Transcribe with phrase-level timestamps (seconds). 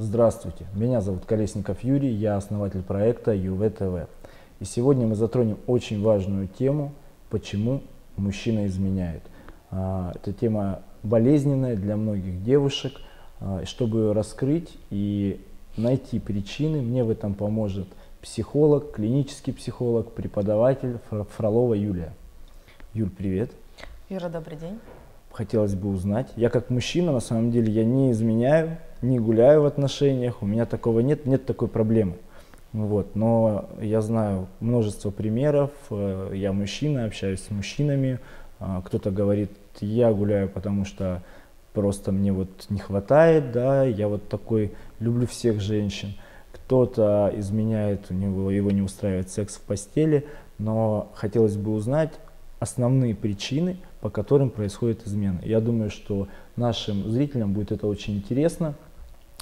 [0.00, 4.08] Здравствуйте, меня зовут Колесников Юрий, я основатель проекта ЮВ-ТВ.
[4.60, 6.92] И сегодня мы затронем очень важную тему,
[7.30, 7.82] почему
[8.16, 9.22] мужчина изменяет.
[9.72, 12.92] А, эта тема болезненная для многих девушек.
[13.40, 15.44] А, чтобы ее раскрыть и
[15.76, 17.88] найти причины, мне в этом поможет
[18.22, 20.98] психолог, клинический психолог, преподаватель
[21.36, 22.12] Фролова Юлия.
[22.94, 23.50] Юль, привет.
[24.08, 24.78] Юра, добрый день.
[25.38, 26.32] Хотелось бы узнать.
[26.34, 30.66] Я как мужчина, на самом деле, я не изменяю, не гуляю в отношениях, у меня
[30.66, 32.14] такого нет, нет такой проблемы.
[32.72, 33.14] Вот.
[33.14, 38.18] Но я знаю множество примеров, э, я мужчина, общаюсь с мужчинами,
[38.58, 41.22] а, кто-то говорит, я гуляю, потому что
[41.72, 46.14] просто мне вот не хватает, да, я вот такой, люблю всех женщин.
[46.50, 50.26] Кто-то изменяет, у него его не устраивает секс в постели,
[50.58, 52.10] но хотелось бы узнать
[52.58, 55.40] основные причины, по которым происходит измена.
[55.42, 58.74] Я думаю, что нашим зрителям будет это очень интересно,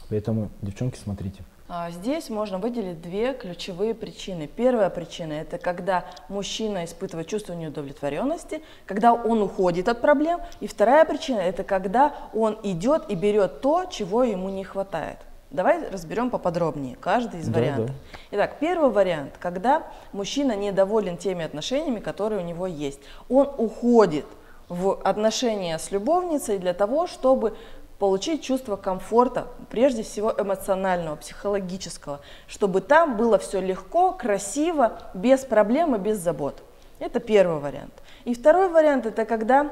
[0.09, 1.43] поэтому, девчонки, смотрите.
[1.69, 4.47] А, здесь можно выделить две ключевые причины.
[4.47, 10.41] Первая причина– это когда мужчина испытывает чувство неудовлетворенности, когда он уходит от проблем.
[10.61, 15.19] И вторая причина– это когда он идет и берет то, чего ему не хватает.
[15.51, 17.87] Давай разберем поподробнее каждый из да, вариантов.
[17.87, 18.19] Да.
[18.33, 23.01] Итак, первый вариант, когда мужчина недоволен теми отношениями, которые у него есть.
[23.29, 24.27] Он уходит
[24.69, 27.57] в отношения с любовницей для того, чтобы
[27.99, 35.95] получить чувство комфорта, прежде всего эмоционального, психологического, чтобы там было все легко, красиво, без проблем
[35.95, 36.63] и без забот.
[36.99, 37.95] Это первый вариант.
[38.25, 39.71] И второй вариант– это когда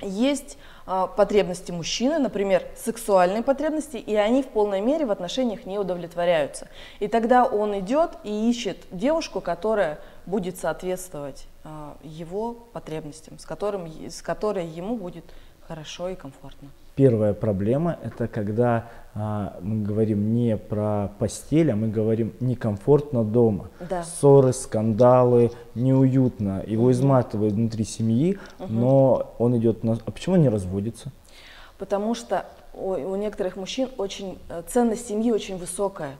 [0.00, 5.78] есть э, потребности мужчины, например, сексуальные потребности, и они в полной мере в отношениях не
[5.78, 6.68] удовлетворяются.
[7.00, 11.46] И тогда он идет и ищет девушку, которая будет соответствовать
[12.02, 15.24] его потребностям, с, которым, с которой ему будет
[15.66, 16.68] хорошо и комфортно.
[16.94, 23.68] Первая проблема– это когда а, мы говорим не про постель, а мы говорим некомфортно дома.
[23.88, 24.02] Да.
[24.02, 26.64] Ссоры, скандалы, неуютно.
[26.66, 28.72] Его изматывает внутри семьи, угу.
[28.72, 29.98] но он идет на…
[30.04, 31.12] А почему он не разводится?
[31.78, 32.44] Потому что
[32.74, 36.16] у, у некоторых мужчин очень э, ценность семьи очень высокая.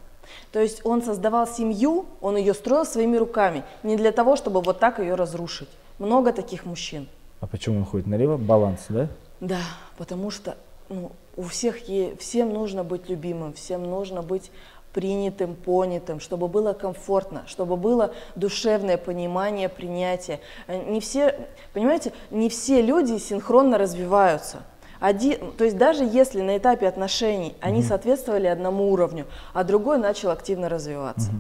[0.53, 4.78] То есть он создавал семью, он ее строил своими руками, не для того, чтобы вот
[4.78, 5.69] так ее разрушить.
[5.99, 7.09] Много таких мужчин.
[7.41, 8.37] А почему он ходит налево?
[8.37, 9.09] Баланс, да?
[9.41, 9.61] Да,
[9.97, 10.56] потому что
[10.88, 11.78] ну, у всех
[12.19, 14.50] всем нужно быть любимым, всем нужно быть
[14.93, 20.41] принятым, понятым, чтобы было комфортно, чтобы было душевное понимание, принятие.
[20.67, 24.65] Э, не все, понимаете, не все люди синхронно развиваются.
[25.01, 27.89] Один, то есть даже если на этапе отношений они угу.
[27.89, 31.31] соответствовали одному уровню, а другой начал активно развиваться.
[31.31, 31.39] Угу.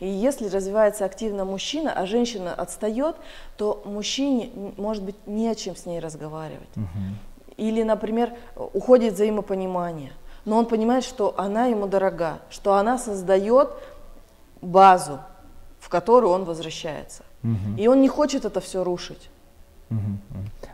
[0.00, 3.16] И если развивается активно мужчина, а женщина отстает,
[3.56, 6.68] то мужчине может быть не о чем с ней разговаривать.
[6.76, 7.54] Угу.
[7.56, 10.12] Или, например, уходит взаимопонимание.
[10.44, 13.70] Но он понимает, что она ему дорога, что она создает
[14.60, 15.20] базу,
[15.78, 17.22] в которую он возвращается.
[17.42, 17.78] Угу.
[17.78, 19.30] И он не хочет это все рушить.
[19.90, 19.98] Угу.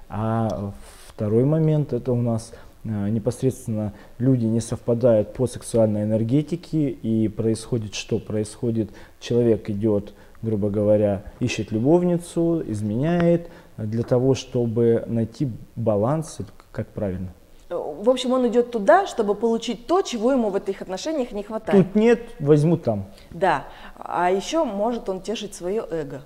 [0.08, 0.72] А
[1.20, 2.50] второй момент это у нас
[2.82, 8.18] а, непосредственно люди не совпадают по сексуальной энергетике и происходит что?
[8.18, 8.88] Происходит,
[9.20, 16.38] человек идет, грубо говоря, ищет любовницу, изменяет для того, чтобы найти баланс,
[16.72, 17.34] как правильно?
[17.68, 21.84] В общем, он идет туда, чтобы получить то, чего ему в этих отношениях не хватает.
[21.84, 23.04] Тут нет, возьму там.
[23.30, 23.66] Да.
[23.98, 26.22] А еще может он тешить свое эго.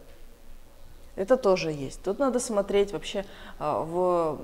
[1.16, 2.00] Это тоже есть.
[2.04, 3.24] Тут надо смотреть вообще
[3.58, 4.38] а, в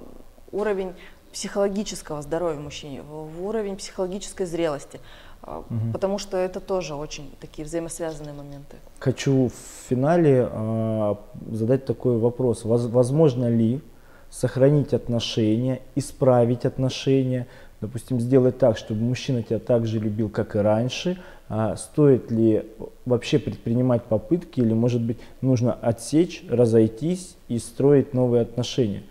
[0.53, 0.95] уровень
[1.33, 5.01] психологического здоровья мужчины, в уровень психологической зрелости,
[5.43, 5.93] угу.
[5.93, 8.77] потому что это тоже очень такие взаимосвязанные моменты.
[8.99, 11.15] Хочу в финале э,
[11.53, 12.65] задать такой вопрос.
[12.65, 13.81] Возможно ли
[14.29, 17.47] сохранить отношения, исправить отношения,
[17.81, 22.65] допустим, сделать так, чтобы мужчина тебя так же любил, как и раньше, а стоит ли
[23.05, 29.03] вообще предпринимать попытки или, может быть, нужно отсечь, разойтись и строить новые отношения?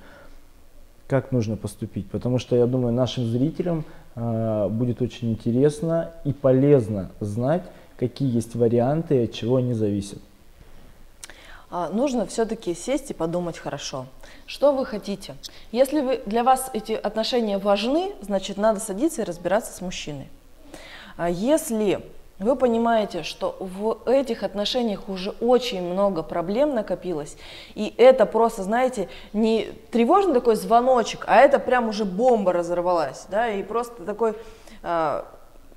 [1.09, 2.07] Как нужно поступить?
[2.11, 3.83] Потому что, я думаю, нашим зрителям
[4.15, 7.63] э, будет очень интересно и полезно знать,
[7.97, 10.19] какие есть варианты и от чего они зависят.
[11.71, 14.05] А, нужно все-таки сесть и подумать хорошо,
[14.45, 15.33] что вы хотите.
[15.71, 20.27] Если вы, для вас эти отношения важны, значит надо садиться и разбираться с мужчиной.
[21.17, 22.03] А если
[22.39, 27.35] вы понимаете, что в этих отношениях уже очень много проблем накопилось,
[27.75, 33.49] и это просто, знаете, не тревожный такой звоночек, а это прям уже бомба разорвалась, да,
[33.49, 34.35] и просто такой
[34.83, 35.23] э,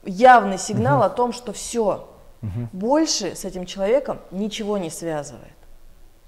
[0.04, 1.06] явный сигнал угу.
[1.06, 2.08] о том, что все,
[2.40, 2.68] угу.
[2.72, 5.52] больше с этим человеком ничего не связывает.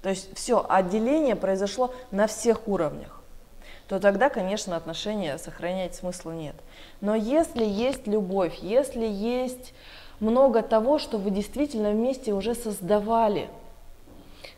[0.01, 3.21] То есть все, отделение произошло на всех уровнях.
[3.87, 6.55] то тогда, конечно, отношения сохранять смысла нет.
[7.01, 9.73] Но если есть любовь, если есть
[10.19, 13.49] много того, что вы действительно вместе уже создавали,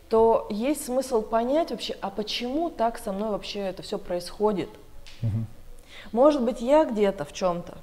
[0.09, 4.69] то есть смысл понять вообще, а почему так со мной вообще это все происходит.
[5.21, 5.45] Угу.
[6.13, 7.77] Может быть, я где-то в чем-то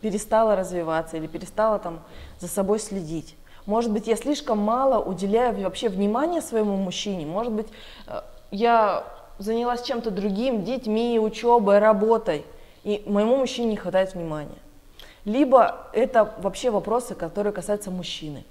[0.00, 2.00] перестала развиваться или перестала там
[2.38, 3.36] за собой следить.
[3.66, 7.26] Может быть, я слишком мало уделяю вообще внимания своему мужчине.
[7.26, 7.68] Может быть,
[8.06, 9.04] э, я
[9.38, 12.44] занялась чем-то другим, детьми, учебой, работой,
[12.82, 14.58] и моему мужчине не хватает внимания.
[15.24, 18.44] Либо это вообще вопросы, которые касаются мужчины,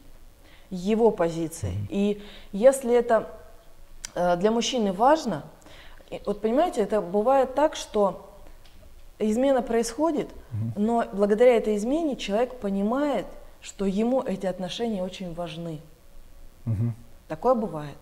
[0.70, 1.74] его позиции.
[1.90, 2.22] И
[2.52, 3.30] если это
[4.14, 5.44] э, для мужчины важно,
[6.26, 8.30] вот понимаете, это бывает так, что
[9.20, 10.30] измена происходит,
[10.76, 13.26] но благодаря этой измене человек понимает,
[13.62, 15.82] что ему эти отношения очень важны.
[16.66, 16.94] Угу.
[17.28, 17.98] Такое бывает.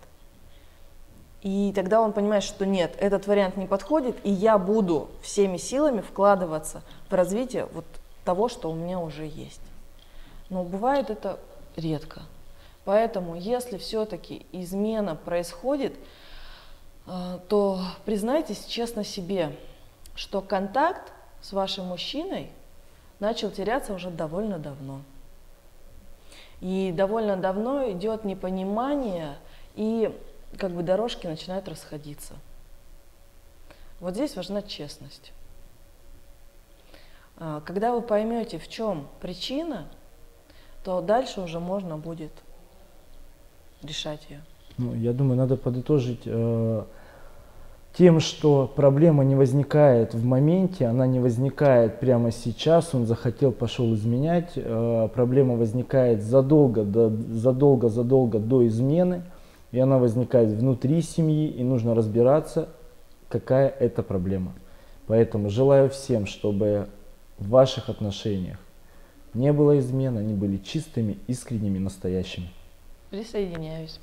[1.42, 6.02] И тогда он понимает, что нет, этот вариант не подходит, и я буду всеми силами
[6.02, 7.86] вкладываться в развитие вот
[8.28, 9.62] того, что у меня уже есть.
[10.50, 11.40] Но бывает это
[11.78, 12.24] редко.
[12.84, 15.96] Поэтому, если все-таки измена происходит,
[17.06, 19.56] э, то признайтесь честно себе,
[20.14, 22.50] что контакт с вашим мужчиной
[23.22, 25.00] начал теряться уже довольно давно.
[26.60, 29.38] И довольно давно идет непонимание,
[29.76, 30.14] и
[30.58, 32.34] как бы дорожки начинают расходиться.
[34.02, 35.32] Вот здесь важна честность.
[37.40, 39.86] А, когда вы поймете, в чем причина,
[40.84, 42.32] то дальше уже можно будет
[43.84, 44.42] решать ее.
[44.78, 46.84] Ну, я думаю, надо подытожить э,
[47.94, 53.94] тем, что проблема не возникает в моменте, она не возникает прямо сейчас, он захотел, пошел
[53.94, 59.24] изменять, э, проблема возникает задолго, до, задолго, задолго до измены,
[59.72, 62.70] и она возникает внутри семьи, и нужно разбираться,
[63.30, 64.54] какая это проблема.
[65.08, 66.88] Поэтому желаю всем, чтобы
[67.38, 68.58] в ваших отношениях
[69.34, 72.50] не было измен, они были чистыми, искренними, настоящими.
[73.10, 74.00] Присоединяюсь.